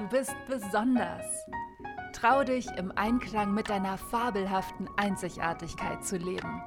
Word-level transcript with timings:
Du 0.00 0.08
bist 0.08 0.34
besonders. 0.48 1.26
Trau 2.14 2.42
dich, 2.42 2.66
im 2.78 2.90
Einklang 2.92 3.52
mit 3.52 3.68
deiner 3.68 3.98
fabelhaften 3.98 4.88
Einzigartigkeit 4.96 6.02
zu 6.02 6.16
leben 6.16 6.62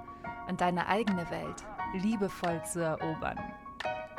und 0.47 0.61
deine 0.61 0.85
eigene 0.85 1.27
Welt 1.31 1.65
liebevoll 1.95 2.61
zu 2.63 2.81
erobern. 2.81 3.39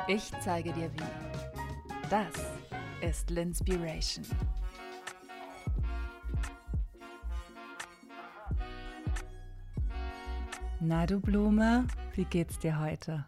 Ich 0.09 0.33
zeige 0.41 0.73
dir 0.73 0.91
wie. 0.91 2.09
Das 2.09 2.27
ist 2.99 3.29
Linspiration. 3.29 4.25
Na 10.81 11.05
du 11.05 11.21
Blume, 11.21 11.87
wie 12.15 12.25
geht's 12.25 12.59
dir 12.59 12.81
heute? 12.81 13.25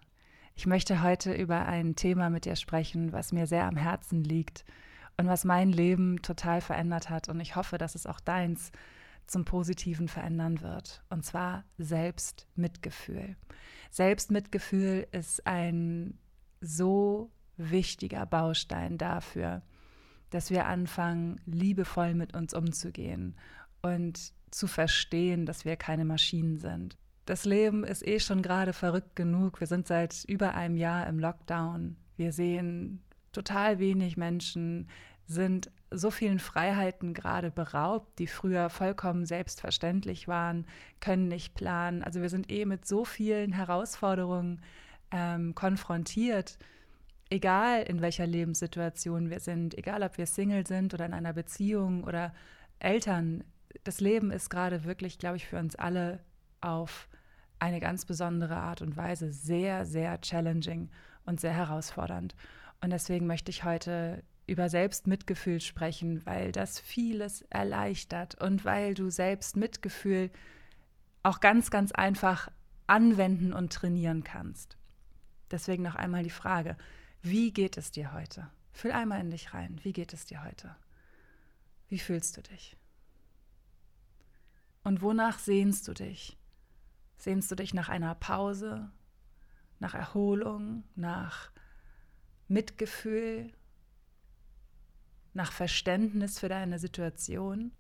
Ich 0.53 0.65
möchte 0.65 1.01
heute 1.01 1.31
über 1.31 1.65
ein 1.65 1.95
Thema 1.95 2.29
mit 2.29 2.43
dir 2.43 2.57
sprechen, 2.57 3.13
was 3.13 3.31
mir 3.31 3.47
sehr 3.47 3.63
am 3.63 3.77
Herzen 3.77 4.25
liegt 4.25 4.65
und 5.17 5.27
was 5.27 5.45
mein 5.45 5.71
Leben 5.71 6.21
total 6.21 6.61
verändert 6.61 7.09
hat. 7.09 7.29
Und 7.29 7.39
ich 7.39 7.55
hoffe, 7.55 7.77
dass 7.77 7.95
es 7.95 8.05
auch 8.05 8.19
deins 8.19 8.71
zum 9.25 9.45
Positiven 9.45 10.07
verändern 10.07 10.61
wird. 10.61 11.03
Und 11.09 11.25
zwar 11.25 11.65
Selbstmitgefühl. 11.77 13.35
Selbstmitgefühl 13.91 15.07
ist 15.11 15.45
ein 15.45 16.17
so 16.61 17.31
wichtiger 17.57 18.25
Baustein 18.25 18.97
dafür, 18.97 19.63
dass 20.29 20.49
wir 20.49 20.65
anfangen, 20.65 21.41
liebevoll 21.45 22.13
mit 22.13 22.35
uns 22.35 22.53
umzugehen 22.53 23.35
und 23.81 24.33
zu 24.51 24.67
verstehen, 24.67 25.45
dass 25.45 25.65
wir 25.65 25.75
keine 25.75 26.05
Maschinen 26.05 26.57
sind 26.57 26.97
das 27.27 27.43
Leben 27.45 27.83
ist 27.83 28.07
eh 28.07 28.19
schon 28.19 28.41
gerade 28.41 28.73
verrückt 28.73 29.15
genug. 29.15 29.59
Wir 29.59 29.67
sind 29.67 29.85
seit 29.85 30.23
über 30.27 30.55
einem 30.55 30.77
Jahr 30.77 31.07
im 31.07 31.19
Lockdown. 31.19 31.97
Wir 32.15 32.31
sehen 32.31 33.03
total 33.37 33.77
wenig 33.77 34.17
Menschen, 34.17 34.87
sind 35.27 35.69
so 35.91 36.09
vielen 36.09 36.39
Freiheiten 36.39 37.13
gerade 37.13 37.51
beraubt, 37.51 38.17
die 38.17 38.27
früher 38.27 38.69
vollkommen 38.69 39.25
selbstverständlich 39.25 40.27
waren, 40.27 40.65
können 40.99 41.27
nicht 41.27 41.53
planen. 41.53 42.03
Also 42.03 42.21
wir 42.21 42.29
sind 42.29 42.51
eh 42.51 42.65
mit 42.65 42.87
so 42.87 43.05
vielen 43.05 43.51
Herausforderungen 43.51 44.61
ähm, 45.11 45.53
konfrontiert, 45.53 46.57
egal 47.29 47.83
in 47.83 48.01
welcher 48.01 48.25
Lebenssituation 48.25 49.29
wir 49.29 49.39
sind, 49.39 49.77
egal 49.77 50.01
ob 50.01 50.17
wir 50.17 50.25
Single 50.25 50.65
sind 50.65 50.93
oder 50.93 51.05
in 51.05 51.13
einer 51.13 51.33
Beziehung 51.33 52.03
oder 52.03 52.33
Eltern. 52.79 53.43
Das 53.83 53.99
Leben 54.01 54.31
ist 54.31 54.49
gerade 54.49 54.83
wirklich, 54.83 55.19
glaube 55.19 55.37
ich, 55.37 55.45
für 55.45 55.59
uns 55.59 55.75
alle 55.75 56.19
auf 56.59 57.07
eine 57.59 57.79
ganz 57.79 58.05
besondere 58.05 58.57
Art 58.57 58.81
und 58.81 58.97
Weise 58.97 59.31
sehr, 59.31 59.85
sehr 59.85 60.19
challenging 60.21 60.89
und 61.25 61.39
sehr 61.39 61.53
herausfordernd. 61.53 62.35
Und 62.81 62.91
deswegen 62.91 63.27
möchte 63.27 63.51
ich 63.51 63.63
heute 63.63 64.23
über 64.45 64.69
Selbstmitgefühl 64.69 65.59
sprechen, 65.59 66.25
weil 66.25 66.51
das 66.51 66.79
vieles 66.79 67.41
erleichtert 67.43 68.41
und 68.41 68.63
weil 68.63 68.93
du 68.93 69.09
Selbstmitgefühl 69.09 70.31
auch 71.23 71.39
ganz, 71.41 71.69
ganz 71.69 71.91
einfach 71.91 72.49
anwenden 72.87 73.51
und 73.51 73.73
trainieren 73.73 74.23
kannst. 74.23 74.77
Deswegen 75.51 75.83
noch 75.83 75.95
einmal 75.95 76.23
die 76.23 76.29
Frage, 76.29 76.77
wie 77.21 77.51
geht 77.51 77.77
es 77.77 77.91
dir 77.91 78.13
heute? 78.13 78.49
Fühl 78.71 78.91
einmal 78.91 79.19
in 79.19 79.31
dich 79.31 79.53
rein, 79.53 79.79
wie 79.83 79.91
geht 79.91 80.13
es 80.13 80.25
dir 80.25 80.43
heute? 80.43 80.75
Wie 81.89 81.99
fühlst 81.99 82.37
du 82.37 82.41
dich? 82.41 82.77
Und 84.83 85.01
wonach 85.01 85.39
sehnst 85.39 85.87
du 85.87 85.93
dich? 85.93 86.37
Sehnst 87.17 87.51
du 87.51 87.55
dich 87.55 87.73
nach 87.73 87.89
einer 87.89 88.15
Pause, 88.15 88.89
nach 89.79 89.95
Erholung, 89.95 90.83
nach 90.95 91.51
Mitgefühl, 92.47 93.51
nach 95.33 95.51
Verständnis 95.51 96.39
für 96.39 96.49
deine 96.49 96.79
Situation 96.79 97.71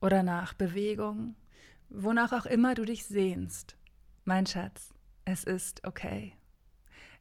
oder 0.00 0.22
nach 0.22 0.54
Bewegung, 0.54 1.34
wonach 1.88 2.32
auch 2.32 2.46
immer 2.46 2.74
du 2.74 2.84
dich 2.84 3.04
sehnst? 3.06 3.76
Mein 4.24 4.46
Schatz, 4.46 4.94
es 5.24 5.44
ist 5.44 5.84
okay. 5.86 6.34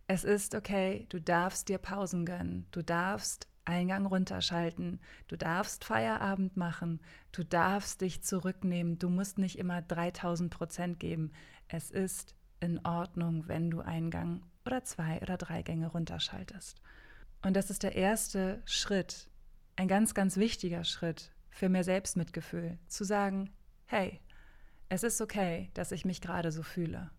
Es 0.08 0.24
ist 0.24 0.54
okay, 0.54 1.06
du 1.10 1.20
darfst 1.20 1.70
dir 1.70 1.78
Pausen 1.78 2.26
gönnen, 2.26 2.68
du 2.72 2.84
darfst 2.84 3.48
Eingang 3.66 4.06
runterschalten. 4.06 5.00
Du 5.28 5.38
darfst 5.38 5.86
Feierabend 5.86 6.58
machen. 6.58 7.02
Du 7.32 7.44
darfst 7.44 8.02
dich 8.02 8.22
zurücknehmen. 8.22 9.00
Du 9.00 9.10
musst 9.10 9.38
nicht 9.38 9.58
immer 9.58 9.82
3000 9.82 10.52
Prozent 10.54 11.00
geben. 11.00 11.32
Es 11.68 11.90
ist 11.90 12.36
in 12.60 12.86
Ordnung, 12.86 13.48
wenn 13.48 13.72
du 13.72 13.82
Eingang 13.82 14.44
oder 14.66 14.84
zwei 14.84 15.22
oder 15.22 15.38
drei 15.38 15.62
Gänge 15.62 15.88
runterschaltest. 15.88 16.82
Und 17.42 17.56
das 17.56 17.70
ist 17.70 17.84
der 17.84 17.96
erste 17.96 18.62
Schritt, 18.66 19.30
ein 19.76 19.88
ganz, 19.88 20.14
ganz 20.14 20.38
wichtiger 20.38 20.84
Schritt 20.84 21.32
für 21.50 21.70
mehr 21.70 21.84
Selbstmitgefühl, 21.84 22.78
zu 22.88 23.04
sagen, 23.04 23.52
hey, 23.86 24.22
es 24.90 25.04
ist 25.04 25.22
okay, 25.22 25.70
dass 25.74 25.92
ich 25.92 26.06
mich 26.06 26.22
gerade 26.22 26.52
so 26.52 26.64
fühle. 26.64 27.12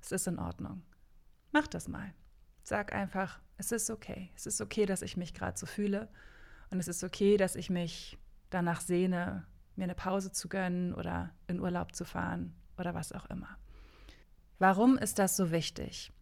Es 0.00 0.12
ist 0.12 0.26
in 0.26 0.38
Ordnung. 0.38 0.82
Mach 1.52 1.66
das 1.66 1.88
mal. 1.88 2.12
Sag 2.62 2.92
einfach, 2.92 3.40
es 3.56 3.72
ist 3.72 3.90
okay. 3.90 4.30
Es 4.36 4.46
ist 4.46 4.60
okay, 4.60 4.86
dass 4.86 5.02
ich 5.02 5.16
mich 5.16 5.34
gerade 5.34 5.58
so 5.58 5.66
fühle. 5.66 6.08
Und 6.70 6.80
es 6.80 6.88
ist 6.88 7.04
okay, 7.04 7.36
dass 7.36 7.56
ich 7.56 7.70
mich 7.70 8.18
danach 8.50 8.80
sehne, 8.80 9.46
mir 9.76 9.84
eine 9.84 9.94
Pause 9.94 10.32
zu 10.32 10.48
gönnen 10.48 10.94
oder 10.94 11.30
in 11.46 11.60
Urlaub 11.60 11.94
zu 11.94 12.04
fahren 12.04 12.54
oder 12.76 12.94
was 12.94 13.12
auch 13.12 13.26
immer. 13.26 13.56
Warum 14.58 14.98
ist 14.98 15.18
das 15.18 15.36
so 15.36 15.50
wichtig? 15.50 16.12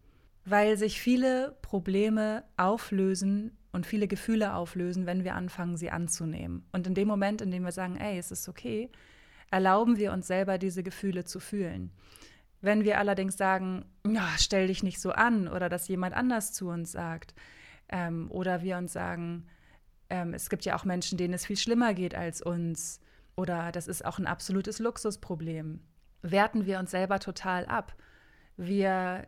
Weil 0.45 0.77
sich 0.77 1.01
viele 1.01 1.57
Probleme 1.61 2.43
auflösen 2.55 3.57
und 3.71 3.85
viele 3.85 4.07
Gefühle 4.07 4.53
auflösen, 4.53 5.05
wenn 5.05 5.23
wir 5.23 5.35
anfangen, 5.35 5.75
sie 5.75 5.91
anzunehmen. 5.91 6.65
Und 6.71 6.87
in 6.87 6.93
dem 6.93 7.07
Moment, 7.07 7.41
in 7.41 7.51
dem 7.51 7.63
wir 7.63 7.71
sagen, 7.71 7.97
ey, 7.97 8.17
es 8.17 8.31
ist 8.31 8.47
okay, 8.47 8.89
erlauben 9.51 9.97
wir 9.97 10.13
uns 10.13 10.27
selber, 10.27 10.57
diese 10.57 10.83
Gefühle 10.83 11.25
zu 11.25 11.39
fühlen. 11.39 11.91
Wenn 12.61 12.83
wir 12.83 12.99
allerdings 12.99 13.37
sagen, 13.37 13.85
stell 14.37 14.67
dich 14.67 14.81
nicht 14.81 14.99
so 14.99 15.11
an 15.11 15.47
oder 15.47 15.69
dass 15.69 15.87
jemand 15.87 16.15
anders 16.15 16.53
zu 16.53 16.69
uns 16.69 16.91
sagt 16.91 17.35
ähm, 17.89 18.31
oder 18.31 18.61
wir 18.61 18.77
uns 18.77 18.93
sagen, 18.93 19.45
ähm, 20.09 20.33
es 20.33 20.49
gibt 20.49 20.65
ja 20.65 20.75
auch 20.75 20.85
Menschen, 20.85 21.17
denen 21.17 21.33
es 21.33 21.45
viel 21.45 21.57
schlimmer 21.57 21.93
geht 21.93 22.15
als 22.15 22.41
uns 22.41 22.99
oder 23.35 23.71
das 23.71 23.87
ist 23.87 24.05
auch 24.05 24.19
ein 24.19 24.27
absolutes 24.27 24.79
Luxusproblem, 24.79 25.81
werten 26.21 26.65
wir 26.65 26.79
uns 26.79 26.91
selber 26.91 27.19
total 27.19 27.65
ab. 27.65 27.95
Wir 28.57 29.27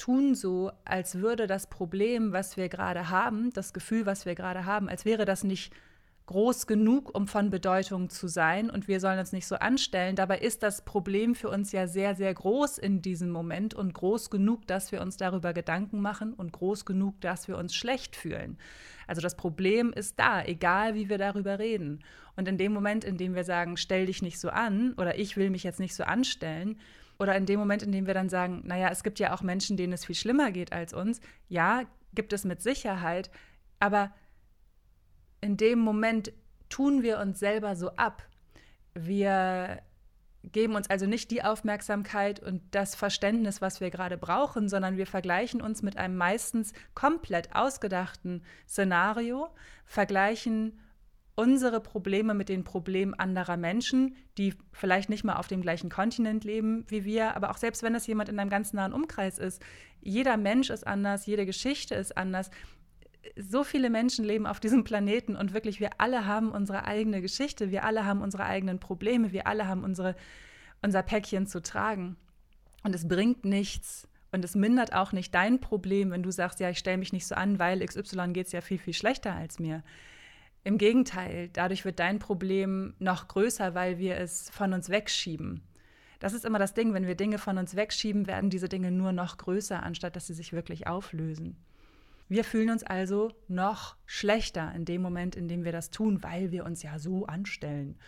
tun 0.00 0.34
so, 0.34 0.72
als 0.84 1.16
würde 1.16 1.46
das 1.46 1.68
Problem, 1.68 2.32
was 2.32 2.56
wir 2.56 2.68
gerade 2.68 3.10
haben, 3.10 3.52
das 3.52 3.72
Gefühl, 3.72 4.06
was 4.06 4.24
wir 4.24 4.34
gerade 4.34 4.64
haben, 4.64 4.88
als 4.88 5.04
wäre 5.04 5.24
das 5.24 5.44
nicht 5.44 5.72
groß 6.30 6.68
genug, 6.68 7.12
um 7.12 7.26
von 7.26 7.50
Bedeutung 7.50 8.08
zu 8.08 8.28
sein 8.28 8.70
und 8.70 8.86
wir 8.86 9.00
sollen 9.00 9.18
uns 9.18 9.32
nicht 9.32 9.48
so 9.48 9.56
anstellen. 9.56 10.14
Dabei 10.14 10.38
ist 10.38 10.62
das 10.62 10.84
Problem 10.84 11.34
für 11.34 11.48
uns 11.48 11.72
ja 11.72 11.88
sehr, 11.88 12.14
sehr 12.14 12.32
groß 12.32 12.78
in 12.78 13.02
diesem 13.02 13.30
Moment 13.30 13.74
und 13.74 13.92
groß 13.92 14.30
genug, 14.30 14.64
dass 14.68 14.92
wir 14.92 15.00
uns 15.02 15.16
darüber 15.16 15.52
Gedanken 15.52 16.00
machen 16.00 16.32
und 16.32 16.52
groß 16.52 16.84
genug, 16.84 17.20
dass 17.20 17.48
wir 17.48 17.58
uns 17.58 17.74
schlecht 17.74 18.14
fühlen. 18.14 18.58
Also 19.08 19.20
das 19.20 19.36
Problem 19.36 19.92
ist 19.92 20.20
da, 20.20 20.44
egal 20.44 20.94
wie 20.94 21.08
wir 21.08 21.18
darüber 21.18 21.58
reden. 21.58 22.04
Und 22.36 22.46
in 22.46 22.58
dem 22.58 22.72
Moment, 22.72 23.02
in 23.02 23.16
dem 23.16 23.34
wir 23.34 23.42
sagen, 23.42 23.76
stell 23.76 24.06
dich 24.06 24.22
nicht 24.22 24.38
so 24.38 24.50
an 24.50 24.94
oder 24.98 25.18
ich 25.18 25.36
will 25.36 25.50
mich 25.50 25.64
jetzt 25.64 25.80
nicht 25.80 25.96
so 25.96 26.04
anstellen, 26.04 26.78
oder 27.20 27.36
in 27.36 27.44
dem 27.46 27.60
Moment, 27.60 27.82
in 27.82 27.92
dem 27.92 28.06
wir 28.06 28.14
dann 28.14 28.30
sagen, 28.30 28.62
naja, 28.64 28.88
es 28.90 29.02
gibt 29.02 29.18
ja 29.18 29.34
auch 29.34 29.42
Menschen, 29.42 29.76
denen 29.76 29.92
es 29.92 30.06
viel 30.06 30.14
schlimmer 30.14 30.50
geht 30.50 30.72
als 30.72 30.94
uns, 30.94 31.20
ja, 31.48 31.82
gibt 32.14 32.32
es 32.32 32.44
mit 32.44 32.62
Sicherheit, 32.62 33.30
aber 33.78 34.10
in 35.42 35.56
dem 35.58 35.78
Moment 35.78 36.32
tun 36.70 37.02
wir 37.02 37.18
uns 37.18 37.38
selber 37.38 37.76
so 37.76 37.90
ab. 37.96 38.26
Wir 38.94 39.82
geben 40.42 40.74
uns 40.74 40.88
also 40.88 41.06
nicht 41.06 41.30
die 41.30 41.44
Aufmerksamkeit 41.44 42.40
und 42.40 42.62
das 42.70 42.94
Verständnis, 42.94 43.60
was 43.60 43.82
wir 43.82 43.90
gerade 43.90 44.16
brauchen, 44.16 44.70
sondern 44.70 44.96
wir 44.96 45.06
vergleichen 45.06 45.60
uns 45.60 45.82
mit 45.82 45.98
einem 45.98 46.16
meistens 46.16 46.72
komplett 46.94 47.54
ausgedachten 47.54 48.42
Szenario, 48.66 49.50
vergleichen 49.84 50.80
unsere 51.40 51.80
Probleme 51.80 52.34
mit 52.34 52.50
den 52.50 52.64
Problemen 52.64 53.14
anderer 53.14 53.56
Menschen, 53.56 54.14
die 54.36 54.54
vielleicht 54.72 55.08
nicht 55.08 55.24
mal 55.24 55.36
auf 55.36 55.48
dem 55.48 55.62
gleichen 55.62 55.88
Kontinent 55.88 56.44
leben 56.44 56.84
wie 56.88 57.06
wir, 57.06 57.34
aber 57.34 57.50
auch 57.50 57.56
selbst 57.56 57.82
wenn 57.82 57.94
das 57.94 58.06
jemand 58.06 58.28
in 58.28 58.38
einem 58.38 58.50
ganz 58.50 58.74
nahen 58.74 58.92
Umkreis 58.92 59.38
ist, 59.38 59.62
jeder 60.02 60.36
Mensch 60.36 60.68
ist 60.68 60.86
anders, 60.86 61.24
jede 61.24 61.46
Geschichte 61.46 61.94
ist 61.94 62.14
anders 62.18 62.50
so 63.36 63.64
viele 63.64 63.88
Menschen 63.88 64.24
leben 64.24 64.46
auf 64.46 64.60
diesem 64.60 64.84
Planeten 64.84 65.34
und 65.36 65.54
wirklich 65.54 65.80
wir 65.80 65.90
alle 65.98 66.26
haben 66.26 66.52
unsere 66.52 66.84
eigene 66.84 67.22
Geschichte, 67.22 67.70
wir 67.70 67.84
alle 67.84 68.04
haben 68.04 68.20
unsere 68.20 68.44
eigenen 68.44 68.78
Probleme, 68.78 69.32
wir 69.32 69.46
alle 69.46 69.66
haben 69.66 69.84
unsere, 69.84 70.16
unser 70.82 71.02
Päckchen 71.02 71.46
zu 71.46 71.62
tragen. 71.62 72.16
Und 72.82 72.94
es 72.94 73.08
bringt 73.08 73.44
nichts 73.44 74.08
und 74.32 74.44
es 74.44 74.54
mindert 74.54 74.94
auch 74.94 75.12
nicht 75.12 75.34
dein 75.34 75.60
Problem, 75.60 76.10
wenn 76.10 76.22
du 76.22 76.30
sagst, 76.30 76.60
ja, 76.60 76.70
ich 76.70 76.78
stelle 76.78 76.98
mich 76.98 77.12
nicht 77.12 77.26
so 77.26 77.34
an, 77.34 77.58
weil 77.58 77.84
XY 77.84 78.32
geht 78.32 78.46
es 78.46 78.52
ja 78.52 78.60
viel, 78.60 78.78
viel 78.78 78.94
schlechter 78.94 79.34
als 79.34 79.58
mir. 79.58 79.82
Im 80.62 80.76
Gegenteil, 80.76 81.48
dadurch 81.52 81.84
wird 81.84 81.98
dein 81.98 82.18
Problem 82.18 82.94
noch 82.98 83.28
größer, 83.28 83.74
weil 83.74 83.98
wir 83.98 84.18
es 84.18 84.50
von 84.50 84.72
uns 84.74 84.90
wegschieben. 84.90 85.62
Das 86.18 86.34
ist 86.34 86.44
immer 86.44 86.58
das 86.58 86.74
Ding, 86.74 86.92
wenn 86.92 87.06
wir 87.06 87.14
Dinge 87.14 87.38
von 87.38 87.56
uns 87.56 87.74
wegschieben, 87.76 88.26
werden 88.26 88.50
diese 88.50 88.68
Dinge 88.68 88.90
nur 88.90 89.12
noch 89.12 89.38
größer, 89.38 89.82
anstatt 89.82 90.16
dass 90.16 90.26
sie 90.26 90.34
sich 90.34 90.52
wirklich 90.52 90.86
auflösen. 90.86 91.56
Wir 92.28 92.44
fühlen 92.44 92.70
uns 92.70 92.84
also 92.84 93.32
noch 93.48 93.96
schlechter 94.04 94.72
in 94.76 94.84
dem 94.84 95.00
Moment, 95.02 95.34
in 95.34 95.48
dem 95.48 95.64
wir 95.64 95.72
das 95.72 95.90
tun, 95.90 96.22
weil 96.22 96.52
wir 96.52 96.64
uns 96.64 96.82
ja 96.82 96.98
so 96.98 97.26
anstellen 97.26 97.98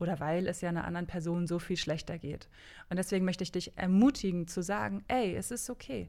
oder 0.00 0.18
weil 0.18 0.48
es 0.48 0.60
ja 0.60 0.68
einer 0.68 0.84
anderen 0.84 1.06
Person 1.06 1.46
so 1.46 1.58
viel 1.58 1.76
schlechter 1.76 2.18
geht. 2.18 2.48
Und 2.90 2.98
deswegen 2.98 3.24
möchte 3.24 3.44
ich 3.44 3.52
dich 3.52 3.78
ermutigen 3.78 4.48
zu 4.48 4.62
sagen, 4.62 5.04
ey, 5.08 5.34
es 5.36 5.50
ist 5.50 5.70
okay. 5.70 6.08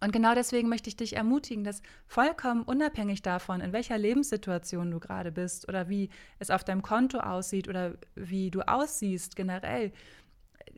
Und 0.00 0.12
genau 0.12 0.34
deswegen 0.34 0.68
möchte 0.68 0.88
ich 0.88 0.96
dich 0.96 1.16
ermutigen, 1.16 1.64
dass 1.64 1.82
vollkommen 2.06 2.62
unabhängig 2.62 3.22
davon, 3.22 3.60
in 3.60 3.72
welcher 3.72 3.98
Lebenssituation 3.98 4.90
du 4.90 5.00
gerade 5.00 5.32
bist 5.32 5.68
oder 5.68 5.88
wie 5.88 6.10
es 6.38 6.50
auf 6.50 6.62
deinem 6.62 6.82
Konto 6.82 7.18
aussieht 7.18 7.68
oder 7.68 7.94
wie 8.14 8.50
du 8.50 8.60
aussiehst 8.60 9.34
generell, 9.34 9.92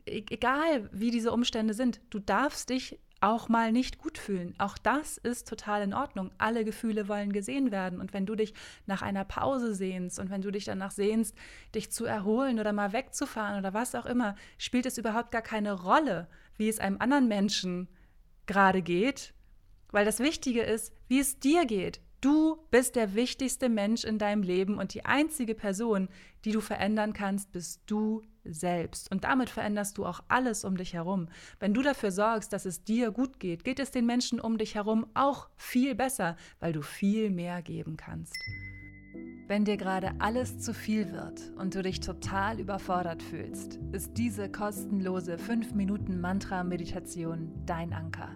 e-, 0.07 0.25
egal 0.29 0.89
wie 0.91 1.11
diese 1.11 1.31
Umstände 1.31 1.75
sind, 1.75 2.01
du 2.09 2.19
darfst 2.19 2.69
dich 2.69 2.99
auch 3.23 3.49
mal 3.49 3.71
nicht 3.71 3.99
gut 3.99 4.17
fühlen. 4.17 4.55
Auch 4.57 4.79
das 4.79 5.17
ist 5.17 5.47
total 5.47 5.83
in 5.83 5.93
Ordnung. 5.93 6.31
Alle 6.39 6.65
Gefühle 6.65 7.07
wollen 7.07 7.31
gesehen 7.31 7.71
werden. 7.71 8.01
Und 8.01 8.13
wenn 8.13 8.25
du 8.25 8.33
dich 8.33 8.55
nach 8.87 9.03
einer 9.03 9.23
Pause 9.23 9.75
sehnst 9.75 10.19
und 10.19 10.31
wenn 10.31 10.41
du 10.41 10.49
dich 10.49 10.65
danach 10.65 10.89
sehnst, 10.89 11.37
dich 11.75 11.91
zu 11.91 12.05
erholen 12.05 12.59
oder 12.59 12.73
mal 12.73 12.93
wegzufahren 12.93 13.59
oder 13.59 13.75
was 13.75 13.93
auch 13.93 14.07
immer, 14.07 14.35
spielt 14.57 14.87
es 14.87 14.97
überhaupt 14.97 15.29
gar 15.29 15.43
keine 15.43 15.73
Rolle, 15.73 16.27
wie 16.57 16.67
es 16.67 16.79
einem 16.79 16.97
anderen 16.99 17.27
Menschen 17.27 17.87
gerade 18.45 18.81
geht. 18.81 19.33
Weil 19.91 20.05
das 20.05 20.19
Wichtige 20.19 20.61
ist, 20.61 20.93
wie 21.07 21.19
es 21.19 21.39
dir 21.39 21.65
geht. 21.65 22.01
Du 22.21 22.57
bist 22.69 22.95
der 22.95 23.15
wichtigste 23.15 23.67
Mensch 23.67 24.03
in 24.03 24.19
deinem 24.19 24.43
Leben 24.43 24.77
und 24.77 24.93
die 24.93 25.05
einzige 25.05 25.55
Person, 25.55 26.07
die 26.45 26.51
du 26.51 26.61
verändern 26.61 27.13
kannst, 27.13 27.51
bist 27.51 27.81
du 27.87 28.21
selbst. 28.43 29.09
Und 29.11 29.23
damit 29.23 29.49
veränderst 29.49 29.97
du 29.97 30.05
auch 30.05 30.21
alles 30.27 30.63
um 30.63 30.77
dich 30.77 30.93
herum. 30.93 31.29
Wenn 31.59 31.73
du 31.73 31.81
dafür 31.81 32.11
sorgst, 32.11 32.53
dass 32.53 32.65
es 32.65 32.83
dir 32.83 33.11
gut 33.11 33.39
geht, 33.39 33.63
geht 33.63 33.79
es 33.79 33.89
den 33.89 34.05
Menschen 34.05 34.39
um 34.39 34.59
dich 34.59 34.75
herum 34.75 35.07
auch 35.15 35.49
viel 35.57 35.95
besser, 35.95 36.37
weil 36.59 36.73
du 36.73 36.83
viel 36.83 37.31
mehr 37.31 37.63
geben 37.63 37.97
kannst. 37.97 38.35
Wenn 39.51 39.65
dir 39.65 39.75
gerade 39.75 40.13
alles 40.19 40.59
zu 40.59 40.73
viel 40.73 41.11
wird 41.11 41.51
und 41.57 41.75
du 41.75 41.81
dich 41.81 41.99
total 41.99 42.61
überfordert 42.61 43.21
fühlst, 43.21 43.81
ist 43.91 44.17
diese 44.17 44.49
kostenlose 44.49 45.35
5-Minuten-Mantra-Meditation 45.35 47.51
dein 47.65 47.91
Anker. 47.91 48.29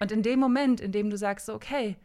Und 0.00 0.10
in 0.10 0.22
dem 0.22 0.40
Moment, 0.40 0.80
in 0.80 0.90
dem 0.90 1.10
du 1.10 1.16
sagst, 1.16 1.48
okay, 1.50 1.96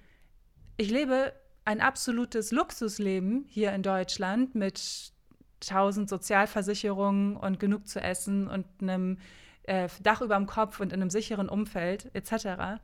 ich 0.77 0.91
lebe 0.91 1.33
ein 1.65 1.81
absolutes 1.81 2.51
Luxusleben 2.51 3.45
hier 3.47 3.73
in 3.73 3.81
Deutschland 3.83 4.55
mit 4.55 5.13
tausend 5.59 6.09
Sozialversicherungen 6.09 7.35
und 7.35 7.59
genug 7.59 7.87
zu 7.87 8.01
essen 8.01 8.47
und 8.47 8.65
einem 8.81 9.17
äh, 9.63 9.89
Dach 10.01 10.21
über 10.21 10.35
dem 10.35 10.47
Kopf 10.47 10.79
und 10.79 10.93
in 10.93 11.01
einem 11.01 11.09
sicheren 11.09 11.49
Umfeld 11.49 12.09
etc. 12.13 12.79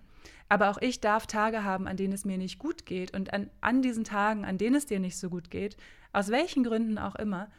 Aber 0.49 0.69
auch 0.69 0.81
ich 0.81 0.99
darf 0.99 1.27
Tage 1.27 1.63
haben, 1.63 1.87
an 1.87 1.97
denen 1.97 2.13
es 2.13 2.25
mir 2.25 2.37
nicht 2.37 2.59
gut 2.59 2.85
geht. 2.85 3.13
Und 3.13 3.33
an, 3.33 3.49
an 3.61 3.81
diesen 3.81 4.03
Tagen, 4.03 4.45
an 4.45 4.57
denen 4.57 4.75
es 4.75 4.85
dir 4.85 4.99
nicht 4.99 5.17
so 5.17 5.29
gut 5.29 5.49
geht, 5.49 5.77
aus 6.13 6.29
welchen 6.29 6.63
Gründen 6.63 6.97
auch 6.97 7.15
immer, 7.15 7.49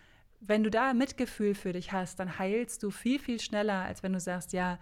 wenn 0.40 0.62
du 0.62 0.70
da 0.70 0.94
Mitgefühl 0.94 1.54
für 1.54 1.72
dich 1.72 1.92
hast, 1.92 2.20
dann 2.20 2.38
heilst 2.38 2.82
du 2.82 2.90
viel, 2.90 3.18
viel 3.18 3.40
schneller, 3.40 3.82
als 3.82 4.02
wenn 4.02 4.12
du 4.12 4.20
sagst, 4.20 4.52
ja, 4.52 4.78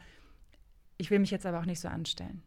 ich 0.96 1.10
will 1.10 1.18
mich 1.18 1.30
jetzt 1.30 1.46
aber 1.46 1.60
auch 1.60 1.66
nicht 1.66 1.80
so 1.80 1.88
anstellen. 1.88 2.42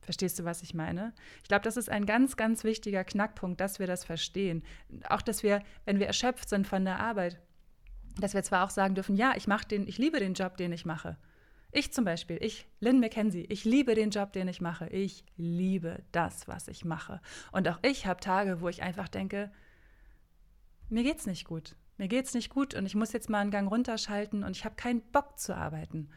Verstehst 0.00 0.38
du, 0.38 0.44
was 0.44 0.62
ich 0.62 0.74
meine? 0.74 1.12
Ich 1.42 1.48
glaube, 1.48 1.62
das 1.62 1.76
ist 1.76 1.90
ein 1.90 2.06
ganz, 2.06 2.36
ganz 2.36 2.64
wichtiger 2.64 3.04
Knackpunkt, 3.04 3.60
dass 3.60 3.78
wir 3.78 3.86
das 3.86 4.04
verstehen. 4.04 4.62
Auch, 5.08 5.22
dass 5.22 5.42
wir, 5.42 5.62
wenn 5.84 5.98
wir 5.98 6.06
erschöpft 6.06 6.48
sind 6.48 6.66
von 6.66 6.84
der 6.84 6.98
Arbeit, 6.98 7.40
dass 8.18 8.34
wir 8.34 8.42
zwar 8.42 8.64
auch 8.64 8.70
sagen 8.70 8.94
dürfen, 8.94 9.16
ja, 9.16 9.34
ich 9.36 9.46
mache 9.46 9.68
den, 9.68 9.86
ich 9.86 9.98
liebe 9.98 10.18
den 10.18 10.34
Job, 10.34 10.56
den 10.56 10.72
ich 10.72 10.84
mache. 10.84 11.16
Ich 11.72 11.92
zum 11.92 12.04
Beispiel, 12.04 12.38
ich, 12.40 12.66
Lynn 12.80 12.98
McKenzie, 12.98 13.46
ich 13.48 13.64
liebe 13.64 13.94
den 13.94 14.10
Job, 14.10 14.32
den 14.32 14.48
ich 14.48 14.60
mache. 14.60 14.88
Ich 14.88 15.24
liebe 15.36 16.02
das, 16.10 16.48
was 16.48 16.66
ich 16.66 16.84
mache. 16.84 17.20
Und 17.52 17.68
auch 17.68 17.78
ich 17.82 18.06
habe 18.06 18.20
Tage, 18.20 18.60
wo 18.60 18.68
ich 18.68 18.82
einfach 18.82 19.08
denke, 19.08 19.52
mir 20.88 21.04
geht's 21.04 21.26
nicht 21.26 21.44
gut. 21.44 21.76
Mir 22.00 22.08
geht's 22.08 22.32
nicht 22.32 22.48
gut 22.48 22.72
und 22.72 22.86
ich 22.86 22.94
muss 22.94 23.12
jetzt 23.12 23.28
mal 23.28 23.40
einen 23.40 23.50
Gang 23.50 23.70
runterschalten 23.70 24.42
und 24.42 24.56
ich 24.56 24.64
habe 24.64 24.74
keinen 24.74 25.02
Bock 25.02 25.38
zu 25.38 25.54
arbeiten. 25.54 26.08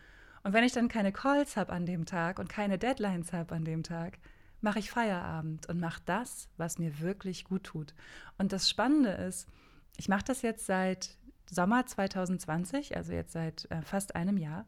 Und 0.41 0.53
wenn 0.53 0.63
ich 0.63 0.71
dann 0.71 0.87
keine 0.87 1.11
Calls 1.11 1.57
habe 1.57 1.73
an 1.73 1.85
dem 1.85 2.05
Tag 2.05 2.39
und 2.39 2.47
keine 2.47 2.77
Deadlines 2.77 3.33
habe 3.33 3.53
an 3.53 3.65
dem 3.65 3.83
Tag, 3.83 4.17
mache 4.61 4.79
ich 4.79 4.89
Feierabend 4.89 5.67
und 5.67 5.81
mache 5.81 6.01
das, 6.05 6.47
was 6.55 6.79
mir 6.79 7.01
wirklich 7.01 7.43
gut 7.43 7.65
tut. 7.65 7.93
Und 8.37 8.53
das 8.53 8.69
Spannende 8.69 9.09
ist, 9.09 9.49
ich 9.97 10.07
mache 10.07 10.23
das 10.23 10.41
jetzt 10.41 10.67
seit 10.67 11.17
Sommer 11.51 11.85
2020, 11.85 12.95
also 12.95 13.11
jetzt 13.11 13.33
seit 13.33 13.69
äh, 13.69 13.81
fast 13.81 14.15
einem 14.15 14.37
Jahr. 14.37 14.65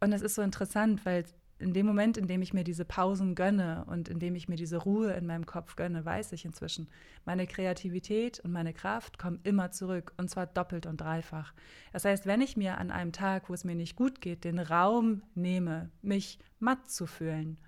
Und 0.00 0.12
das 0.12 0.22
ist 0.22 0.34
so 0.34 0.40
interessant, 0.40 1.04
weil 1.04 1.26
in 1.58 1.72
dem 1.72 1.86
Moment, 1.86 2.16
in 2.16 2.28
dem 2.28 2.40
ich 2.40 2.54
mir 2.54 2.62
diese 2.62 2.84
Pausen 2.84 3.34
gönne 3.34 3.84
und 3.86 4.08
in 4.08 4.20
dem 4.20 4.34
ich 4.36 4.48
mir 4.48 4.56
diese 4.56 4.76
Ruhe 4.76 5.12
in 5.12 5.26
meinem 5.26 5.44
Kopf 5.44 5.74
gönne, 5.74 6.04
weiß 6.04 6.32
ich 6.32 6.44
inzwischen, 6.44 6.88
meine 7.24 7.46
Kreativität 7.46 8.38
und 8.40 8.52
meine 8.52 8.72
Kraft 8.72 9.18
kommen 9.18 9.40
immer 9.42 9.72
zurück 9.72 10.12
und 10.16 10.30
zwar 10.30 10.46
doppelt 10.46 10.86
und 10.86 11.00
dreifach. 11.00 11.52
Das 11.92 12.04
heißt, 12.04 12.26
wenn 12.26 12.40
ich 12.40 12.56
mir 12.56 12.78
an 12.78 12.90
einem 12.90 13.12
Tag, 13.12 13.48
wo 13.48 13.54
es 13.54 13.64
mir 13.64 13.74
nicht 13.74 13.96
gut 13.96 14.20
geht, 14.20 14.44
den 14.44 14.60
Raum 14.60 15.22
nehme, 15.34 15.90
mich 16.00 16.38
matt 16.60 16.90
zu 16.90 17.06
fühlen, 17.06 17.58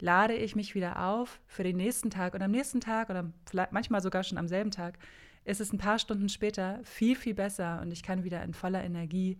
lade 0.00 0.34
ich 0.34 0.54
mich 0.54 0.76
wieder 0.76 1.04
auf 1.04 1.40
für 1.46 1.64
den 1.64 1.76
nächsten 1.76 2.10
Tag 2.10 2.34
und 2.34 2.42
am 2.42 2.52
nächsten 2.52 2.80
Tag 2.80 3.10
oder 3.10 3.32
manchmal 3.72 4.00
sogar 4.00 4.22
schon 4.22 4.38
am 4.38 4.46
selben 4.46 4.70
Tag 4.70 4.98
ist 5.44 5.60
es 5.60 5.72
ein 5.72 5.78
paar 5.78 5.98
Stunden 5.98 6.28
später 6.28 6.78
viel, 6.84 7.16
viel 7.16 7.34
besser 7.34 7.80
und 7.80 7.90
ich 7.90 8.02
kann 8.02 8.22
wieder 8.22 8.42
in 8.42 8.54
voller 8.54 8.84
Energie 8.84 9.38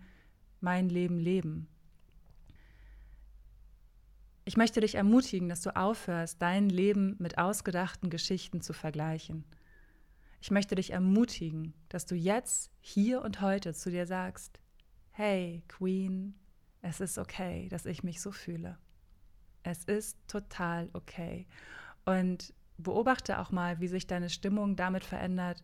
mein 0.61 0.88
Leben 0.88 1.21
leben. 1.21 1.69
Ich 4.49 4.57
möchte 4.57 4.81
dich 4.81 4.95
ermutigen, 4.95 5.50
dass 5.50 5.61
du 5.61 5.76
aufhörst, 5.76 6.40
dein 6.40 6.71
Leben 6.71 7.17
mit 7.19 7.37
ausgedachten 7.37 8.09
Geschichten 8.09 8.62
zu 8.62 8.73
vergleichen. 8.73 9.45
Ich 10.40 10.50
möchte 10.50 10.75
dich 10.75 10.95
ermutigen, 10.95 11.75
dass 11.90 12.07
du 12.07 12.14
jetzt, 12.14 12.71
hier 12.81 13.21
und 13.21 13.43
heute 13.43 13.75
zu 13.75 13.90
dir 13.90 14.07
sagst, 14.07 14.59
hey 15.11 15.64
Queen, 15.69 16.35
es 16.81 17.00
ist 17.00 17.19
okay, 17.19 17.69
dass 17.69 17.85
ich 17.85 18.02
mich 18.02 18.23
so 18.23 18.33
fühle. 18.33 18.78
Es 19.64 19.85
ist 19.85 20.17
total 20.28 20.88
okay. 20.95 21.47
Und 22.07 22.55
beobachte 22.78 23.40
auch 23.40 23.50
mal, 23.50 23.81
wie 23.81 23.88
sich 23.88 24.07
deine 24.07 24.31
Stimmung 24.31 24.76
damit 24.76 25.05
verändert, 25.05 25.62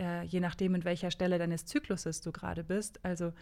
äh, 0.00 0.24
je 0.24 0.40
nachdem, 0.40 0.74
in 0.74 0.84
welcher 0.84 1.12
Stelle 1.12 1.38
deines 1.38 1.64
Zykluses 1.64 2.22
du 2.22 2.32
gerade 2.32 2.64
bist. 2.64 3.04
Also 3.04 3.32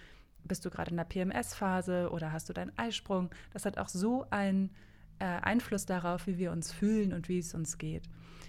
bist 0.44 0.64
du 0.64 0.70
gerade 0.70 0.90
in 0.90 0.96
der 0.96 1.04
PMS-Phase 1.04 2.10
oder 2.10 2.32
hast 2.32 2.48
du 2.48 2.52
deinen 2.52 2.76
Eisprung? 2.78 3.30
Das 3.52 3.64
hat 3.64 3.78
auch 3.78 3.88
so 3.88 4.26
einen 4.30 4.70
äh, 5.18 5.24
Einfluss 5.24 5.86
darauf, 5.86 6.26
wie 6.26 6.38
wir 6.38 6.52
uns 6.52 6.72
fühlen 6.72 7.12
und 7.12 7.28
wie 7.28 7.38
es 7.38 7.54
uns 7.54 7.78
geht. 7.78 8.08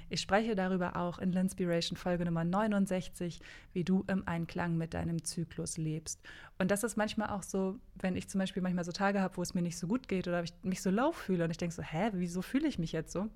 Ich 0.09 0.21
spreche 0.21 0.53
darüber 0.55 0.97
auch 0.97 1.17
in 1.17 1.33
L'Inspiration 1.33 1.97
Folge 1.97 2.25
Nummer 2.25 2.43
69, 2.43 3.39
wie 3.73 3.83
du 3.83 4.03
im 4.07 4.27
Einklang 4.27 4.77
mit 4.77 4.93
deinem 4.93 5.23
Zyklus 5.23 5.77
lebst. 5.77 6.21
Und 6.59 6.69
das 6.69 6.83
ist 6.83 6.95
manchmal 6.95 7.29
auch 7.29 7.41
so, 7.41 7.79
wenn 7.95 8.15
ich 8.15 8.29
zum 8.29 8.39
Beispiel 8.39 8.61
manchmal 8.61 8.83
so 8.83 8.91
Tage 8.91 9.19
habe, 9.19 9.37
wo 9.37 9.41
es 9.41 9.55
mir 9.55 9.63
nicht 9.63 9.79
so 9.79 9.87
gut 9.87 10.07
geht 10.07 10.27
oder 10.27 10.43
ich 10.43 10.53
mich 10.61 10.83
so 10.83 10.91
lau 10.91 11.11
fühle 11.11 11.43
und 11.43 11.51
ich 11.51 11.57
denke 11.57 11.73
so, 11.73 11.81
hä, 11.81 12.11
wieso 12.13 12.43
fühle 12.43 12.67
ich 12.67 12.77
mich 12.77 12.91
jetzt 12.91 13.11
so? 13.11 13.29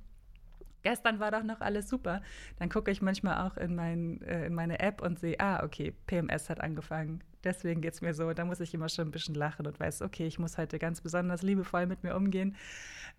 Gestern 0.83 1.19
war 1.19 1.31
doch 1.31 1.43
noch 1.43 1.59
alles 1.59 1.89
super. 1.89 2.21
Dann 2.57 2.69
gucke 2.69 2.91
ich 2.91 3.01
manchmal 3.01 3.47
auch 3.47 3.57
in, 3.57 3.75
mein, 3.75 4.21
äh, 4.21 4.45
in 4.45 4.53
meine 4.53 4.79
App 4.79 5.01
und 5.01 5.19
sehe, 5.19 5.39
ah, 5.39 5.63
okay, 5.63 5.93
PMS 6.05 6.49
hat 6.49 6.61
angefangen 6.61 7.23
deswegen 7.43 7.81
geht 7.81 7.93
es 7.93 8.01
mir 8.01 8.13
so. 8.13 8.33
Da 8.33 8.45
muss 8.45 8.59
ich 8.59 8.73
immer 8.73 8.89
schon 8.89 9.07
ein 9.07 9.11
bisschen 9.11 9.35
lachen 9.35 9.65
und 9.67 9.79
weiß, 9.79 10.01
okay, 10.01 10.27
ich 10.27 10.39
muss 10.39 10.57
heute 10.57 10.79
ganz 10.79 11.01
besonders 11.01 11.41
liebevoll 11.41 11.85
mit 11.85 12.03
mir 12.03 12.15
umgehen. 12.15 12.55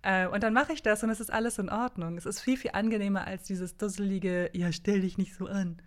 Äh, 0.03 0.27
und 0.27 0.43
dann 0.43 0.55
mache 0.55 0.73
ich 0.73 0.83
das 0.83 1.03
und 1.03 1.11
es 1.11 1.21
ist 1.21 1.33
alles 1.33 1.59
in 1.59 1.69
Ordnung. 1.69 2.17
Es 2.17 2.27
ist 2.27 2.41
viel, 2.41 2.57
viel 2.57 2.73
angenehmer 2.73 3.27
als 3.27 3.45
dieses 3.45 3.77
dusselige, 3.77 4.51
ja, 4.53 4.73
stell 4.73 5.01
dich 5.01 5.19
nicht 5.19 5.35
so 5.35 5.47
an. 5.47 5.81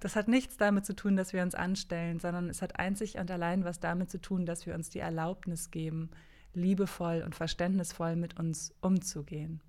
Das 0.00 0.14
hat 0.14 0.28
nichts 0.28 0.56
damit 0.56 0.84
zu 0.84 0.94
tun, 0.94 1.16
dass 1.16 1.32
wir 1.32 1.42
uns 1.42 1.54
anstellen, 1.54 2.20
sondern 2.20 2.50
es 2.50 2.60
hat 2.60 2.78
einzig 2.78 3.16
und 3.16 3.30
allein 3.30 3.64
was 3.64 3.80
damit 3.80 4.10
zu 4.10 4.20
tun, 4.20 4.44
dass 4.44 4.66
wir 4.66 4.74
uns 4.74 4.90
die 4.90 4.98
Erlaubnis 4.98 5.70
geben, 5.70 6.10
liebevoll 6.52 7.22
und 7.24 7.34
verständnisvoll 7.34 8.16
mit 8.16 8.38
uns 8.38 8.74
umzugehen. 8.80 9.62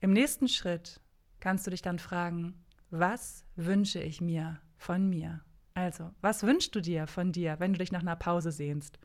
Im 0.00 0.12
nächsten 0.12 0.48
Schritt 0.48 1.00
kannst 1.40 1.66
du 1.66 1.70
dich 1.70 1.82
dann 1.82 1.98
fragen, 1.98 2.64
was 2.90 3.44
wünsche 3.56 4.00
ich 4.00 4.20
mir 4.20 4.60
von 4.76 5.08
mir? 5.08 5.42
Also, 5.78 6.10
was 6.22 6.42
wünschst 6.42 6.74
du 6.74 6.80
dir 6.80 7.06
von 7.06 7.30
dir, 7.30 7.60
wenn 7.60 7.72
du 7.72 7.78
dich 7.78 7.92
nach 7.92 8.00
einer 8.00 8.16
Pause 8.16 8.50
sehnst? 8.50 8.98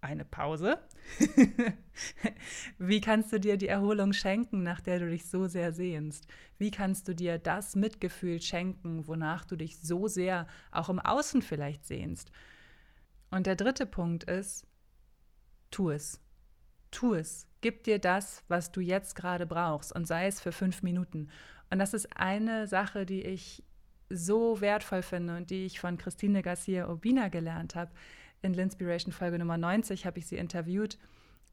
Eine 0.00 0.24
Pause? 0.24 0.78
Wie 2.78 3.02
kannst 3.02 3.30
du 3.30 3.38
dir 3.38 3.58
die 3.58 3.68
Erholung 3.68 4.14
schenken, 4.14 4.62
nach 4.62 4.80
der 4.80 5.00
du 5.00 5.10
dich 5.10 5.26
so 5.26 5.48
sehr 5.48 5.74
sehnst? 5.74 6.26
Wie 6.56 6.70
kannst 6.70 7.08
du 7.08 7.14
dir 7.14 7.38
das 7.38 7.76
Mitgefühl 7.76 8.40
schenken, 8.40 9.06
wonach 9.06 9.44
du 9.44 9.56
dich 9.56 9.78
so 9.78 10.08
sehr 10.08 10.46
auch 10.72 10.88
im 10.88 10.98
Außen 10.98 11.42
vielleicht 11.42 11.84
sehnst? 11.84 12.30
Und 13.30 13.46
der 13.46 13.56
dritte 13.56 13.84
Punkt 13.84 14.24
ist, 14.24 14.66
tu 15.70 15.90
es. 15.90 16.22
Tu 16.90 17.12
es. 17.12 17.46
Gib 17.60 17.84
dir 17.84 17.98
das, 17.98 18.44
was 18.48 18.72
du 18.72 18.80
jetzt 18.80 19.14
gerade 19.14 19.44
brauchst 19.44 19.94
und 19.94 20.06
sei 20.06 20.26
es 20.26 20.40
für 20.40 20.52
fünf 20.52 20.82
Minuten. 20.82 21.28
Und 21.68 21.80
das 21.80 21.92
ist 21.92 22.16
eine 22.16 22.66
Sache, 22.66 23.04
die 23.04 23.20
ich 23.20 23.62
so 24.14 24.60
wertvoll 24.60 25.02
finde 25.02 25.36
und 25.36 25.50
die 25.50 25.66
ich 25.66 25.80
von 25.80 25.98
Christine 25.98 26.42
Garcia 26.42 26.88
Obina 26.88 27.28
gelernt 27.28 27.74
habe. 27.74 27.90
In 28.42 28.54
L'Inspiration 28.54 29.12
Folge 29.12 29.38
Nummer 29.38 29.56
90 29.56 30.06
habe 30.06 30.18
ich 30.18 30.26
sie 30.26 30.36
interviewt 30.36 30.98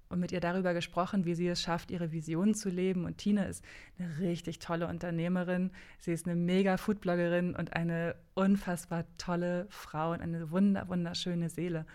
und 0.10 0.20
mit 0.20 0.32
ihr 0.32 0.42
darüber 0.42 0.74
gesprochen, 0.74 1.26
wie 1.26 1.36
sie 1.36 1.48
es 1.48 1.62
schafft, 1.62 1.90
ihre 1.90 2.12
Visionen 2.12 2.54
zu 2.54 2.70
leben. 2.70 3.06
Und 3.06 3.18
Tina 3.18 3.46
ist 3.46 3.64
eine 3.98 4.20
richtig 4.20 4.60
tolle 4.60 4.88
Unternehmerin. 4.88 5.72
Sie 6.00 6.12
ist 6.12 6.28
eine 6.28 6.36
mega 6.36 6.76
Foodbloggerin 6.78 7.56
und 7.56 7.74
eine 7.74 8.16
unfassbar 8.34 9.06
tolle 9.18 9.68
Frau 9.70 10.12
und 10.12 10.22
eine 10.22 10.52
wunder, 10.52 10.88
wunderschöne 10.90 11.50
Seele. 11.50 11.86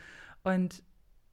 Und 0.43 0.83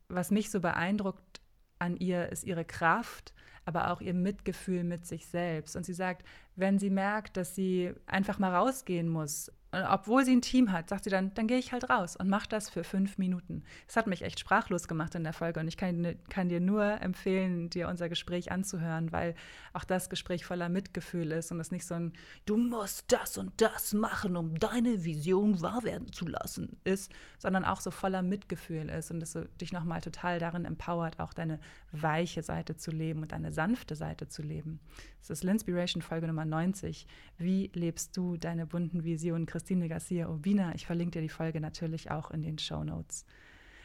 was 0.09 0.29
mich 0.29 0.51
so 0.51 0.59
beeindruckt 0.59 1.41
an 1.79 1.95
ihr 1.95 2.29
ist 2.29 2.43
ihre 2.43 2.65
Kraft, 2.65 3.33
aber 3.65 3.91
auch 3.91 4.01
ihr 4.01 4.13
Mitgefühl 4.13 4.83
mit 4.83 5.05
sich 5.05 5.25
selbst. 5.25 5.75
Und 5.75 5.85
sie 5.85 5.93
sagt, 5.93 6.25
wenn 6.55 6.79
sie 6.79 6.89
merkt, 6.89 7.37
dass 7.37 7.55
sie 7.55 7.93
einfach 8.05 8.39
mal 8.39 8.55
rausgehen 8.55 9.09
muss, 9.09 9.51
obwohl 9.89 10.23
sie 10.23 10.35
ein 10.35 10.41
Team 10.41 10.71
hat, 10.71 10.89
sagt 10.89 11.05
sie 11.05 11.09
dann, 11.09 11.33
dann 11.33 11.47
gehe 11.47 11.57
ich 11.57 11.71
halt 11.71 11.89
raus 11.89 12.15
und 12.15 12.29
mache 12.29 12.47
das 12.47 12.69
für 12.69 12.83
fünf 12.83 13.17
Minuten. 13.17 13.63
Das 13.87 13.95
hat 13.95 14.05
mich 14.05 14.21
echt 14.21 14.39
sprachlos 14.39 14.87
gemacht 14.87 15.15
in 15.15 15.23
der 15.23 15.33
Folge 15.33 15.59
und 15.59 15.67
ich 15.67 15.77
kann, 15.77 16.15
kann, 16.29 16.47
dir 16.47 16.59
nur 16.59 17.01
empfehlen, 17.01 17.71
dir 17.71 17.87
unser 17.87 18.07
Gespräch 18.07 18.51
anzuhören, 18.51 19.11
weil 19.11 19.33
auch 19.73 19.83
das 19.83 20.11
Gespräch 20.11 20.45
voller 20.45 20.69
Mitgefühl 20.69 21.31
ist 21.31 21.51
und 21.51 21.59
es 21.59 21.71
nicht 21.71 21.87
so 21.87 21.95
ein, 21.95 22.13
du 22.45 22.55
musst 22.55 23.11
das 23.11 23.39
und 23.39 23.51
das 23.59 23.95
machen, 23.95 24.37
um 24.37 24.59
deine 24.59 25.03
Vision 25.05 25.59
wahr 25.63 25.83
werden 25.83 26.11
zu 26.11 26.27
lassen, 26.27 26.77
ist, 26.83 27.11
sondern 27.39 27.65
auch 27.65 27.81
so 27.81 27.89
voller 27.89 28.21
Mitgefühl 28.21 28.89
ist 28.89 29.09
und 29.09 29.23
es 29.23 29.31
so, 29.31 29.43
dich 29.59 29.73
nochmal 29.73 30.01
total 30.01 30.37
darin 30.37 30.65
empowert, 30.65 31.19
auch 31.19 31.33
deine 31.33 31.59
weiche 31.91 32.43
Seite 32.43 32.75
zu 32.77 32.91
leben 32.91 33.23
und 33.23 33.31
deine 33.31 33.51
sanfte 33.51 33.95
Seite 33.95 34.27
zu 34.27 34.43
leben. 34.43 34.79
Das 35.19 35.31
ist 35.31 35.43
L'Inspiration 35.43 36.01
Folge 36.01 36.27
Nummer 36.27 36.45
90. 36.45 37.07
Wie 37.37 37.71
lebst 37.73 38.15
du 38.17 38.37
deine 38.37 38.67
bunten 38.67 39.03
Visionen, 39.03 39.47
Christian? 39.47 39.62
Christine 39.63 39.87
Garcia 39.87 40.27
Urbina. 40.27 40.75
Ich 40.75 40.85
verlinke 40.85 41.11
dir 41.11 41.21
die 41.21 41.29
Folge 41.29 41.61
natürlich 41.61 42.11
auch 42.11 42.31
in 42.31 42.41
den 42.41 42.57
Show 42.57 42.83
Notes. 42.83 43.25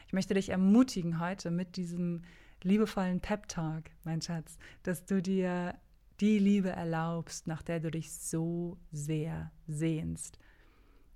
Ich 0.07 0.11
möchte 0.11 0.33
dich 0.33 0.49
ermutigen 0.49 1.21
heute 1.21 1.51
mit 1.51 1.77
diesem 1.77 2.23
liebevollen 2.63 3.21
Pep 3.21 3.47
Talk, 3.47 3.85
mein 4.03 4.21
Schatz, 4.21 4.57
dass 4.83 5.05
du 5.05 5.21
dir 5.21 5.73
die 6.19 6.37
Liebe 6.37 6.69
erlaubst, 6.69 7.47
nach 7.47 7.61
der 7.61 7.79
du 7.79 7.91
dich 7.91 8.11
so 8.11 8.77
sehr 8.91 9.53
sehnst. 9.67 10.37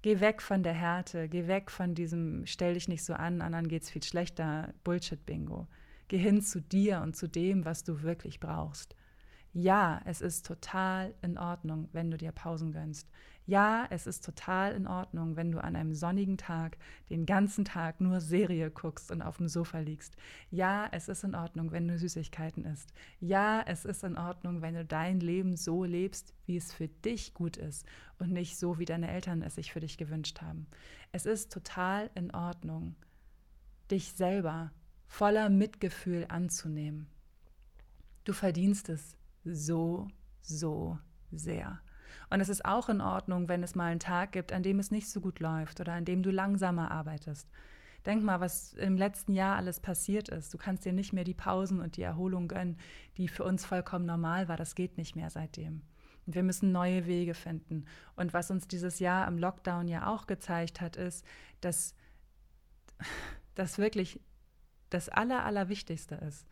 Geh 0.01 0.21
weg 0.21 0.41
von 0.41 0.63
der 0.63 0.71
Härte, 0.71 1.27
geh 1.27 1.47
weg 1.47 1.69
von 1.69 1.93
diesem 1.93 2.45
Stell 2.45 2.75
dich 2.75 2.87
nicht 2.87 3.03
so 3.03 3.15
an, 3.15 3.41
anderen 3.41 3.67
geht's 3.67 3.89
viel 3.89 4.03
schlechter 4.03 4.73
Bullshit-Bingo. 4.85 5.67
Geh 6.07 6.19
hin 6.19 6.41
zu 6.41 6.61
dir 6.61 7.01
und 7.01 7.17
zu 7.17 7.27
dem, 7.27 7.65
was 7.65 7.83
du 7.83 8.01
wirklich 8.01 8.39
brauchst. 8.39 8.95
Ja, 9.55 10.01
es 10.05 10.21
ist 10.21 10.47
total 10.47 11.13
in 11.21 11.37
Ordnung, 11.37 11.87
wenn 11.91 12.09
du 12.09 12.17
dir 12.17 12.31
Pausen 12.31 12.71
gönnst. 12.71 13.07
Ja, 13.45 13.85
es 13.91 14.07
ist 14.07 14.25
total 14.25 14.73
in 14.73 14.87
Ordnung, 14.87 15.35
wenn 15.35 15.51
du 15.51 15.63
an 15.63 15.75
einem 15.75 15.93
sonnigen 15.93 16.37
Tag 16.37 16.77
den 17.11 17.27
ganzen 17.27 17.63
Tag 17.63 18.01
nur 18.01 18.19
Serie 18.19 18.71
guckst 18.71 19.11
und 19.11 19.21
auf 19.21 19.37
dem 19.37 19.47
Sofa 19.47 19.77
liegst. 19.77 20.15
Ja, 20.49 20.87
es 20.91 21.07
ist 21.07 21.23
in 21.23 21.35
Ordnung, 21.35 21.71
wenn 21.71 21.87
du 21.87 21.99
Süßigkeiten 21.99 22.65
isst. 22.65 22.93
Ja, 23.19 23.61
es 23.67 23.85
ist 23.85 24.03
in 24.03 24.17
Ordnung, 24.17 24.63
wenn 24.63 24.73
du 24.73 24.85
dein 24.85 25.19
Leben 25.19 25.55
so 25.55 25.83
lebst, 25.83 26.33
wie 26.47 26.57
es 26.57 26.73
für 26.73 26.87
dich 26.87 27.35
gut 27.35 27.57
ist 27.57 27.85
und 28.17 28.31
nicht 28.31 28.57
so, 28.57 28.79
wie 28.79 28.85
deine 28.85 29.11
Eltern 29.11 29.43
es 29.43 29.53
sich 29.53 29.71
für 29.71 29.81
dich 29.81 29.99
gewünscht 29.99 30.41
haben. 30.41 30.65
Es 31.11 31.27
ist 31.27 31.51
total 31.51 32.09
in 32.15 32.33
Ordnung, 32.33 32.95
dich 33.91 34.13
selber 34.13 34.71
voller 35.05 35.49
Mitgefühl 35.49 36.25
anzunehmen. 36.27 37.07
Du 38.23 38.33
verdienst 38.33 38.89
es 38.89 39.15
so, 39.43 40.07
so 40.41 40.97
sehr. 41.31 41.79
Und 42.29 42.41
es 42.41 42.49
ist 42.49 42.65
auch 42.65 42.89
in 42.89 43.01
Ordnung, 43.01 43.47
wenn 43.47 43.63
es 43.63 43.75
mal 43.75 43.91
einen 43.91 43.99
Tag 43.99 44.31
gibt, 44.31 44.51
an 44.51 44.63
dem 44.63 44.79
es 44.79 44.91
nicht 44.91 45.09
so 45.09 45.21
gut 45.21 45.39
läuft 45.39 45.79
oder 45.79 45.93
an 45.93 46.05
dem 46.05 46.23
du 46.23 46.31
langsamer 46.31 46.91
arbeitest. 46.91 47.47
Denk 48.05 48.23
mal, 48.23 48.41
was 48.41 48.73
im 48.73 48.97
letzten 48.97 49.33
Jahr 49.33 49.55
alles 49.55 49.79
passiert 49.79 50.29
ist. 50.29 50.53
Du 50.53 50.57
kannst 50.57 50.83
dir 50.83 50.93
nicht 50.93 51.13
mehr 51.13 51.23
die 51.23 51.33
Pausen 51.33 51.79
und 51.79 51.95
die 51.95 52.01
Erholung 52.01 52.47
gönnen, 52.47 52.77
die 53.17 53.27
für 53.27 53.43
uns 53.43 53.65
vollkommen 53.65 54.05
normal 54.05 54.47
war. 54.47 54.57
Das 54.57 54.75
geht 54.75 54.97
nicht 54.97 55.15
mehr 55.15 55.29
seitdem. 55.29 55.83
Und 56.25 56.35
wir 56.35 56.43
müssen 56.43 56.71
neue 56.71 57.05
Wege 57.05 57.33
finden. 57.33 57.85
Und 58.15 58.33
was 58.33 58.51
uns 58.51 58.67
dieses 58.67 58.99
Jahr 58.99 59.27
im 59.27 59.37
Lockdown 59.37 59.87
ja 59.87 60.07
auch 60.07 60.27
gezeigt 60.27 60.81
hat, 60.81 60.95
ist, 60.95 61.25
dass 61.61 61.95
das 63.55 63.77
wirklich 63.77 64.19
das 64.89 65.09
Aller, 65.09 65.45
Allerwichtigste 65.45 66.15
ist 66.15 66.45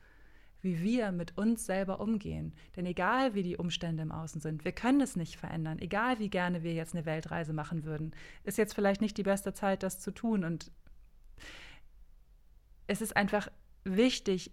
wie 0.62 0.82
wir 0.82 1.12
mit 1.12 1.38
uns 1.38 1.66
selber 1.66 2.00
umgehen. 2.00 2.54
Denn 2.76 2.86
egal 2.86 3.34
wie 3.34 3.44
die 3.44 3.58
Umstände 3.58 4.04
im 4.04 4.12
Außen 4.12 4.42
sind, 4.42 4.64
wir 4.64 4.72
können 4.72 5.02
es 5.02 5.16
nicht 5.16 5.38
verändern. 5.38 5.80
Egal 5.80 6.20
wie 6.20 6.30
gerne 6.30 6.64
wir 6.64 6.74
jetzt 6.74 6.94
eine 6.94 7.06
Weltreise 7.06 7.54
machen 7.54 7.84
würden, 7.84 8.14
ist 8.44 8.58
jetzt 8.58 8.74
vielleicht 8.74 9.02
nicht 9.02 9.18
die 9.18 9.24
beste 9.24 9.54
Zeit, 9.54 9.84
das 9.84 10.00
zu 10.00 10.12
tun. 10.12 10.44
Und 10.44 10.72
es 12.88 13.02
ist 13.02 13.16
einfach 13.16 13.50
wichtig, 13.84 14.52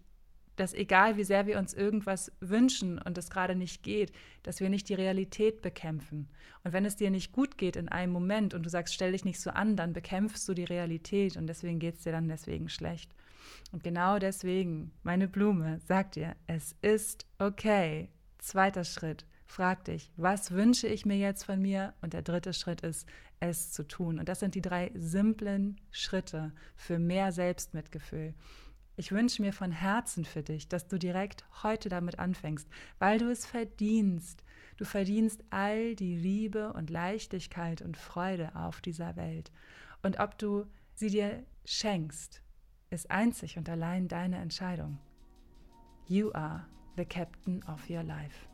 dass 0.58 0.74
egal 0.74 1.16
wie 1.16 1.24
sehr 1.24 1.46
wir 1.46 1.58
uns 1.58 1.72
irgendwas 1.72 2.32
wünschen 2.40 3.00
und 3.00 3.16
es 3.16 3.30
gerade 3.30 3.54
nicht 3.54 3.82
geht, 3.82 4.12
dass 4.42 4.60
wir 4.60 4.68
nicht 4.68 4.88
die 4.88 4.94
Realität 4.94 5.62
bekämpfen. 5.62 6.28
Und 6.64 6.72
wenn 6.72 6.84
es 6.84 6.96
dir 6.96 7.10
nicht 7.10 7.32
gut 7.32 7.58
geht 7.58 7.76
in 7.76 7.88
einem 7.88 8.12
Moment 8.12 8.54
und 8.54 8.64
du 8.64 8.68
sagst, 8.68 8.94
stell 8.94 9.12
dich 9.12 9.24
nicht 9.24 9.40
so 9.40 9.50
an, 9.50 9.76
dann 9.76 9.92
bekämpfst 9.92 10.48
du 10.48 10.54
die 10.54 10.64
Realität 10.64 11.36
und 11.36 11.46
deswegen 11.46 11.78
geht 11.78 11.96
es 11.96 12.02
dir 12.02 12.12
dann 12.12 12.28
deswegen 12.28 12.68
schlecht. 12.68 13.14
Und 13.72 13.82
genau 13.82 14.18
deswegen, 14.18 14.92
meine 15.02 15.28
Blume 15.28 15.80
sagt 15.86 16.16
dir, 16.16 16.36
es 16.46 16.74
ist 16.82 17.26
okay. 17.38 18.10
Zweiter 18.38 18.84
Schritt, 18.84 19.26
frag 19.46 19.84
dich, 19.84 20.12
was 20.16 20.52
wünsche 20.52 20.86
ich 20.86 21.04
mir 21.04 21.18
jetzt 21.18 21.44
von 21.44 21.60
mir? 21.60 21.94
Und 22.00 22.12
der 22.12 22.22
dritte 22.22 22.52
Schritt 22.52 22.82
ist, 22.82 23.06
es 23.40 23.72
zu 23.72 23.86
tun. 23.86 24.18
Und 24.18 24.28
das 24.28 24.40
sind 24.40 24.54
die 24.54 24.62
drei 24.62 24.90
simplen 24.94 25.80
Schritte 25.90 26.52
für 26.76 26.98
mehr 26.98 27.32
Selbstmitgefühl. 27.32 28.34
Ich 28.96 29.12
wünsche 29.12 29.42
mir 29.42 29.52
von 29.52 29.70
Herzen 29.70 30.24
für 30.24 30.42
dich, 30.42 30.68
dass 30.68 30.88
du 30.88 30.98
direkt 30.98 31.44
heute 31.62 31.88
damit 31.88 32.18
anfängst, 32.18 32.68
weil 32.98 33.18
du 33.18 33.30
es 33.30 33.46
verdienst. 33.46 34.42
Du 34.76 34.84
verdienst 34.84 35.44
all 35.50 35.94
die 35.94 36.16
Liebe 36.16 36.72
und 36.72 36.90
Leichtigkeit 36.90 37.80
und 37.80 37.96
Freude 37.96 38.54
auf 38.56 38.80
dieser 38.80 39.14
Welt. 39.14 39.52
Und 40.02 40.18
ob 40.18 40.36
du 40.38 40.66
sie 40.94 41.10
dir 41.10 41.44
schenkst, 41.64 42.42
ist 42.90 43.10
einzig 43.10 43.58
und 43.58 43.68
allein 43.68 44.08
deine 44.08 44.38
Entscheidung. 44.38 44.98
You 46.06 46.32
are 46.32 46.66
the 46.96 47.04
captain 47.04 47.62
of 47.64 47.88
your 47.90 48.02
life. 48.02 48.48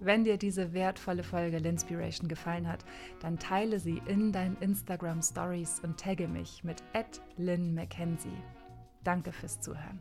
Wenn 0.00 0.22
dir 0.22 0.36
diese 0.36 0.72
wertvolle 0.72 1.24
Folge 1.24 1.58
Linspiration 1.58 2.28
gefallen 2.28 2.68
hat, 2.68 2.84
dann 3.20 3.38
teile 3.38 3.80
sie 3.80 4.00
in 4.06 4.32
deinen 4.32 4.56
Instagram 4.58 5.22
Stories 5.22 5.80
und 5.80 5.98
tagge 5.98 6.28
mich 6.28 6.62
mit 6.62 6.82
@lynn 7.36 7.80
Danke 9.02 9.32
fürs 9.32 9.60
Zuhören. 9.60 10.00